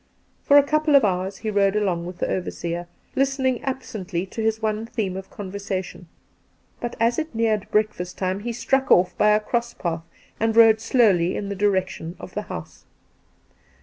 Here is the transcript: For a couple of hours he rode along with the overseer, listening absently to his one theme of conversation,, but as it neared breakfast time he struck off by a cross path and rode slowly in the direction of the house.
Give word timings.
For 0.41 0.57
a 0.57 0.63
couple 0.63 0.95
of 0.95 1.05
hours 1.05 1.37
he 1.37 1.51
rode 1.51 1.75
along 1.75 2.07
with 2.07 2.17
the 2.17 2.27
overseer, 2.27 2.87
listening 3.15 3.63
absently 3.63 4.25
to 4.25 4.41
his 4.41 4.59
one 4.59 4.87
theme 4.87 5.15
of 5.15 5.29
conversation,, 5.29 6.07
but 6.79 6.95
as 6.99 7.19
it 7.19 7.35
neared 7.35 7.69
breakfast 7.69 8.17
time 8.17 8.39
he 8.39 8.51
struck 8.51 8.89
off 8.89 9.15
by 9.15 9.29
a 9.29 9.39
cross 9.39 9.75
path 9.75 10.01
and 10.39 10.55
rode 10.55 10.81
slowly 10.81 11.35
in 11.35 11.49
the 11.49 11.55
direction 11.55 12.15
of 12.19 12.33
the 12.33 12.41
house. 12.49 12.83